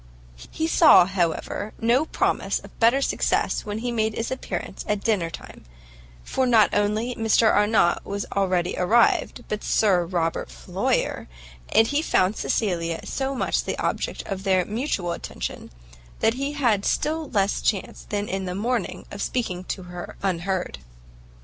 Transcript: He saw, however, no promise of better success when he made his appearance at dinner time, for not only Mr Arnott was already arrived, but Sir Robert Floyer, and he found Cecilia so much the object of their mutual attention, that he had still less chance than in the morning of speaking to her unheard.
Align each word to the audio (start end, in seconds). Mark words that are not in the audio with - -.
He 0.49 0.65
saw, 0.65 1.05
however, 1.05 1.73
no 1.79 2.05
promise 2.07 2.57
of 2.57 2.79
better 2.79 3.03
success 3.03 3.65
when 3.67 3.77
he 3.77 3.91
made 3.91 4.15
his 4.15 4.31
appearance 4.31 4.83
at 4.87 5.03
dinner 5.03 5.29
time, 5.29 5.63
for 6.23 6.47
not 6.47 6.73
only 6.73 7.13
Mr 7.13 7.53
Arnott 7.53 8.03
was 8.03 8.25
already 8.35 8.75
arrived, 8.75 9.43
but 9.47 9.63
Sir 9.63 10.03
Robert 10.07 10.49
Floyer, 10.49 11.27
and 11.71 11.85
he 11.85 12.01
found 12.01 12.35
Cecilia 12.35 13.05
so 13.05 13.35
much 13.35 13.63
the 13.63 13.77
object 13.77 14.23
of 14.25 14.43
their 14.43 14.65
mutual 14.65 15.11
attention, 15.11 15.69
that 16.19 16.33
he 16.33 16.53
had 16.53 16.83
still 16.83 17.29
less 17.29 17.61
chance 17.61 18.07
than 18.09 18.27
in 18.27 18.45
the 18.45 18.55
morning 18.55 19.05
of 19.11 19.21
speaking 19.21 19.63
to 19.65 19.83
her 19.83 20.15
unheard. 20.23 20.79